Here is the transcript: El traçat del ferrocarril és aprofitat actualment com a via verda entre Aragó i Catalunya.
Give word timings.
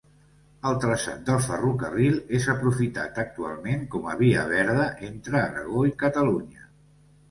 El 0.69 0.79
traçat 0.85 1.21
del 1.27 1.37
ferrocarril 1.47 2.17
és 2.39 2.49
aprofitat 2.55 3.21
actualment 3.27 3.87
com 3.95 4.11
a 4.15 4.19
via 4.27 4.51
verda 4.57 4.91
entre 5.15 5.43
Aragó 5.47 5.89
i 5.95 5.99
Catalunya. 6.07 6.71